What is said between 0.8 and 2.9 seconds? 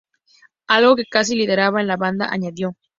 que casi lideraba la banda", añadió.